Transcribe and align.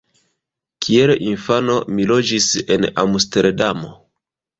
Kiel 0.85 1.11
infano 1.31 1.75
mi 1.97 2.07
loĝis 2.11 2.47
en 2.77 2.87
Amsterdamo. 3.03 3.93